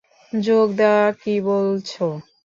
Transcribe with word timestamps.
যোগ 0.33 0.67
দেওয়া 0.79 1.07
কী 1.21 1.33
বলছ! 1.47 1.89